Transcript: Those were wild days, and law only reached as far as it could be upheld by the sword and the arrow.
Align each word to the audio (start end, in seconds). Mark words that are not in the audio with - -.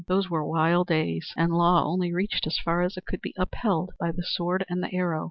Those 0.07 0.31
were 0.31 0.43
wild 0.43 0.87
days, 0.87 1.31
and 1.37 1.53
law 1.53 1.83
only 1.85 2.11
reached 2.11 2.47
as 2.47 2.57
far 2.57 2.81
as 2.81 2.97
it 2.97 3.05
could 3.05 3.21
be 3.21 3.35
upheld 3.37 3.93
by 3.99 4.11
the 4.11 4.23
sword 4.23 4.65
and 4.67 4.81
the 4.81 4.91
arrow. 4.91 5.19